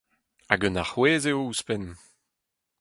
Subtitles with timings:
[0.49, 1.85] Hag un arouez eo ouzhpenn!